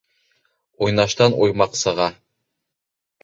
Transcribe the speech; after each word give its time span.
Уйнаштан 0.85 1.37
уймаҡ 1.45 1.77
сыға. 1.81 2.09